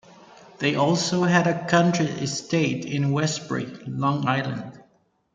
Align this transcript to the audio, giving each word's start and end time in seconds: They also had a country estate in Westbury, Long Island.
They 0.57 0.73
also 0.73 1.21
had 1.25 1.45
a 1.45 1.67
country 1.67 2.07
estate 2.07 2.85
in 2.85 3.11
Westbury, 3.11 3.67
Long 3.85 4.27
Island. 4.27 4.81